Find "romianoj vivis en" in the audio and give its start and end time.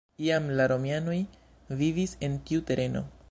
0.71-2.43